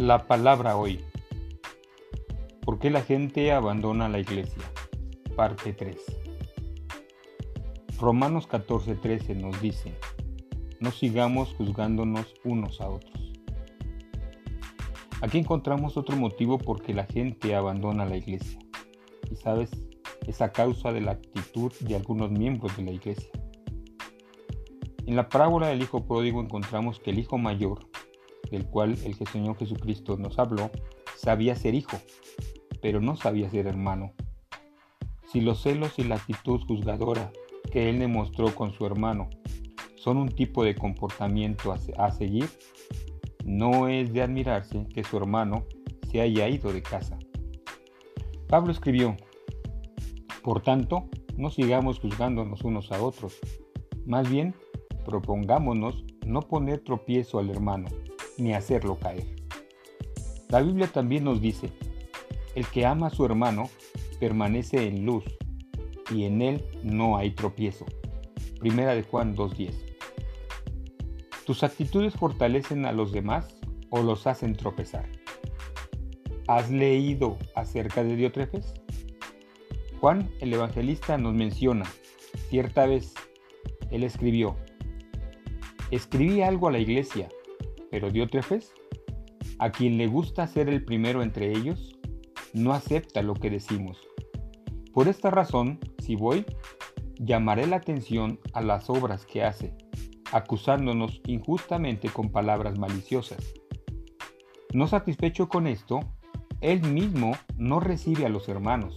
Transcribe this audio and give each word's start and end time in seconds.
La 0.00 0.26
palabra 0.26 0.78
hoy. 0.78 1.04
¿Por 2.62 2.78
qué 2.78 2.88
la 2.88 3.02
gente 3.02 3.52
abandona 3.52 4.08
la 4.08 4.18
iglesia? 4.18 4.62
Parte 5.36 5.74
3. 5.74 5.94
Romanos 8.00 8.48
14:13 8.48 9.36
nos 9.36 9.60
dice, 9.60 9.92
no 10.80 10.90
sigamos 10.90 11.52
juzgándonos 11.52 12.34
unos 12.44 12.80
a 12.80 12.88
otros. 12.88 13.32
Aquí 15.20 15.36
encontramos 15.36 15.98
otro 15.98 16.16
motivo 16.16 16.56
por 16.56 16.80
qué 16.80 16.94
la 16.94 17.04
gente 17.04 17.54
abandona 17.54 18.06
la 18.06 18.16
iglesia. 18.16 18.58
Y 19.30 19.36
sabes, 19.36 19.70
es 20.26 20.40
a 20.40 20.50
causa 20.50 20.92
de 20.92 21.02
la 21.02 21.10
actitud 21.10 21.74
de 21.80 21.96
algunos 21.96 22.30
miembros 22.30 22.74
de 22.78 22.84
la 22.84 22.92
iglesia. 22.92 23.30
En 25.04 25.14
la 25.14 25.28
parábola 25.28 25.68
del 25.68 25.82
Hijo 25.82 26.06
Pródigo 26.06 26.40
encontramos 26.40 27.00
que 27.00 27.10
el 27.10 27.18
Hijo 27.18 27.36
Mayor 27.36 27.89
del 28.50 28.66
cual 28.66 28.96
el 29.04 29.14
Señor 29.14 29.56
Jesucristo 29.56 30.16
nos 30.16 30.38
habló, 30.38 30.70
sabía 31.16 31.54
ser 31.54 31.74
hijo, 31.74 31.98
pero 32.82 33.00
no 33.00 33.16
sabía 33.16 33.50
ser 33.50 33.66
hermano. 33.66 34.12
Si 35.32 35.40
los 35.40 35.62
celos 35.62 35.98
y 35.98 36.04
la 36.04 36.16
actitud 36.16 36.60
juzgadora 36.66 37.30
que 37.70 37.88
él 37.88 38.00
demostró 38.00 38.54
con 38.54 38.72
su 38.72 38.84
hermano 38.84 39.30
son 39.94 40.16
un 40.16 40.28
tipo 40.28 40.64
de 40.64 40.74
comportamiento 40.74 41.72
a, 41.96 42.10
seguir, 42.10 42.48
no 43.44 43.88
es 43.88 44.12
de 44.12 44.22
admirarse 44.22 44.86
que 44.92 45.04
su 45.04 45.16
hermano 45.16 45.66
se 46.10 46.20
haya 46.20 46.48
ido 46.48 46.72
de 46.72 46.82
casa. 46.82 47.18
Pablo 48.48 48.72
escribió, 48.72 49.16
por 50.42 50.62
tanto, 50.62 51.04
no 51.36 51.50
sigamos 51.50 52.00
juzgándonos 52.00 52.64
unos 52.64 52.90
a 52.90 53.02
otros, 53.02 53.38
más 54.06 54.28
bien 54.28 54.54
propongámonos 55.04 56.04
no 56.26 56.40
poner 56.40 56.80
tropiezo 56.80 57.38
al 57.38 57.50
hermano 57.50 57.86
ni 58.40 58.54
hacerlo 58.54 58.98
caer. 58.98 59.26
La 60.48 60.60
Biblia 60.60 60.88
también 60.88 61.24
nos 61.24 61.40
dice, 61.40 61.70
el 62.54 62.66
que 62.66 62.86
ama 62.86 63.06
a 63.08 63.10
su 63.10 63.24
hermano 63.24 63.68
permanece 64.18 64.88
en 64.88 65.06
luz 65.06 65.24
y 66.10 66.24
en 66.24 66.42
él 66.42 66.64
no 66.82 67.16
hay 67.16 67.30
tropiezo. 67.30 67.86
Primera 68.58 68.94
de 68.94 69.02
Juan 69.02 69.36
2.10. 69.36 69.72
¿Tus 71.46 71.62
actitudes 71.62 72.14
fortalecen 72.14 72.84
a 72.84 72.92
los 72.92 73.12
demás 73.12 73.56
o 73.90 74.02
los 74.02 74.26
hacen 74.26 74.54
tropezar? 74.54 75.08
¿Has 76.48 76.70
leído 76.70 77.38
acerca 77.54 78.02
de 78.02 78.16
Diotrefes? 78.16 78.74
Juan 80.00 80.30
el 80.40 80.52
Evangelista 80.52 81.16
nos 81.18 81.34
menciona, 81.34 81.84
cierta 82.48 82.86
vez, 82.86 83.14
él 83.90 84.02
escribió, 84.02 84.56
escribí 85.90 86.40
algo 86.42 86.68
a 86.68 86.72
la 86.72 86.78
iglesia, 86.78 87.28
pero 87.90 88.10
Diótrefes, 88.10 88.72
a 89.58 89.70
quien 89.70 89.98
le 89.98 90.06
gusta 90.06 90.46
ser 90.46 90.68
el 90.68 90.84
primero 90.84 91.22
entre 91.22 91.50
ellos, 91.50 91.98
no 92.54 92.72
acepta 92.72 93.22
lo 93.22 93.34
que 93.34 93.50
decimos. 93.50 94.00
Por 94.92 95.08
esta 95.08 95.30
razón, 95.30 95.78
si 95.98 96.16
voy, 96.16 96.44
llamaré 97.18 97.66
la 97.66 97.76
atención 97.76 98.40
a 98.54 98.62
las 98.62 98.90
obras 98.90 99.26
que 99.26 99.44
hace, 99.44 99.74
acusándonos 100.32 101.20
injustamente 101.26 102.08
con 102.08 102.30
palabras 102.30 102.78
maliciosas. 102.78 103.54
No 104.72 104.86
satisfecho 104.86 105.48
con 105.48 105.66
esto, 105.66 106.00
él 106.60 106.82
mismo 106.82 107.32
no 107.56 107.80
recibe 107.80 108.26
a 108.26 108.28
los 108.28 108.48
hermanos 108.48 108.94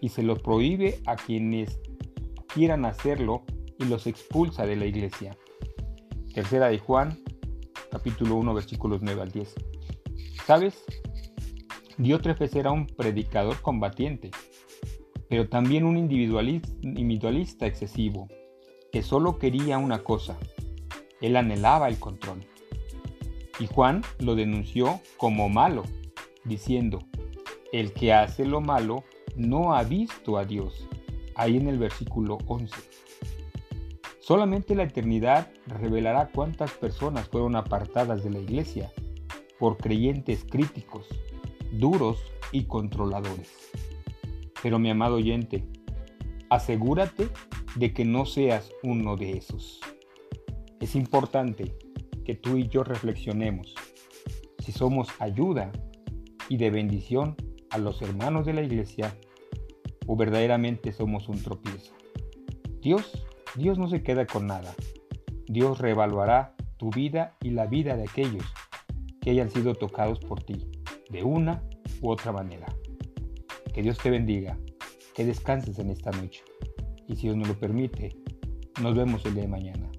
y 0.00 0.10
se 0.10 0.22
lo 0.22 0.36
prohíbe 0.36 1.00
a 1.06 1.16
quienes 1.16 1.80
quieran 2.52 2.84
hacerlo 2.84 3.44
y 3.78 3.84
los 3.84 4.06
expulsa 4.06 4.66
de 4.66 4.76
la 4.76 4.86
iglesia. 4.86 5.36
Tercera 6.34 6.68
de 6.68 6.78
Juan 6.78 7.18
capítulo 7.90 8.36
1, 8.36 8.54
versículos 8.54 9.00
9 9.02 9.22
al 9.22 9.32
10. 9.32 9.54
¿Sabes? 10.46 10.84
Diótrefes 11.98 12.54
era 12.54 12.70
un 12.70 12.86
predicador 12.86 13.60
combatiente, 13.60 14.30
pero 15.28 15.48
también 15.48 15.84
un 15.84 15.96
individualista 15.96 17.66
excesivo, 17.66 18.28
que 18.90 19.02
solo 19.02 19.38
quería 19.38 19.78
una 19.78 20.02
cosa. 20.02 20.38
Él 21.20 21.36
anhelaba 21.36 21.88
el 21.88 21.98
control. 21.98 22.46
Y 23.58 23.66
Juan 23.66 24.02
lo 24.18 24.34
denunció 24.34 25.00
como 25.18 25.48
malo, 25.48 25.82
diciendo, 26.44 27.00
el 27.72 27.92
que 27.92 28.12
hace 28.12 28.46
lo 28.46 28.60
malo 28.60 29.04
no 29.36 29.74
ha 29.74 29.84
visto 29.84 30.38
a 30.38 30.44
Dios. 30.44 30.88
Ahí 31.34 31.58
en 31.58 31.68
el 31.68 31.78
versículo 31.78 32.38
11. 32.46 32.74
Solamente 34.30 34.76
la 34.76 34.84
eternidad 34.84 35.48
revelará 35.66 36.30
cuántas 36.32 36.70
personas 36.74 37.28
fueron 37.28 37.56
apartadas 37.56 38.22
de 38.22 38.30
la 38.30 38.38
iglesia 38.38 38.92
por 39.58 39.76
creyentes 39.76 40.44
críticos, 40.48 41.08
duros 41.72 42.22
y 42.52 42.66
controladores. 42.66 43.50
Pero 44.62 44.78
mi 44.78 44.88
amado 44.88 45.16
oyente, 45.16 45.64
asegúrate 46.48 47.28
de 47.74 47.92
que 47.92 48.04
no 48.04 48.24
seas 48.24 48.70
uno 48.84 49.16
de 49.16 49.32
esos. 49.32 49.80
Es 50.78 50.94
importante 50.94 51.74
que 52.24 52.36
tú 52.36 52.56
y 52.56 52.68
yo 52.68 52.84
reflexionemos 52.84 53.74
si 54.60 54.70
somos 54.70 55.08
ayuda 55.18 55.72
y 56.48 56.56
de 56.56 56.70
bendición 56.70 57.34
a 57.70 57.78
los 57.78 58.00
hermanos 58.00 58.46
de 58.46 58.52
la 58.52 58.62
iglesia 58.62 59.12
o 60.06 60.14
verdaderamente 60.14 60.92
somos 60.92 61.28
un 61.28 61.42
tropiezo. 61.42 61.94
Dios 62.80 63.26
Dios 63.56 63.78
no 63.78 63.88
se 63.88 64.02
queda 64.02 64.26
con 64.26 64.46
nada. 64.46 64.74
Dios 65.46 65.78
reevaluará 65.78 66.54
tu 66.76 66.90
vida 66.90 67.36
y 67.42 67.50
la 67.50 67.66
vida 67.66 67.96
de 67.96 68.04
aquellos 68.04 68.44
que 69.20 69.30
hayan 69.30 69.50
sido 69.50 69.74
tocados 69.74 70.20
por 70.20 70.42
ti, 70.42 70.70
de 71.10 71.24
una 71.24 71.62
u 72.00 72.10
otra 72.10 72.32
manera. 72.32 72.66
Que 73.74 73.82
Dios 73.82 73.98
te 73.98 74.10
bendiga, 74.10 74.56
que 75.14 75.24
descanses 75.24 75.78
en 75.78 75.90
esta 75.90 76.10
noche. 76.12 76.42
Y 77.06 77.16
si 77.16 77.22
Dios 77.22 77.36
nos 77.36 77.48
lo 77.48 77.58
permite, 77.58 78.16
nos 78.80 78.94
vemos 78.94 79.24
el 79.26 79.34
día 79.34 79.42
de 79.42 79.48
mañana. 79.48 79.90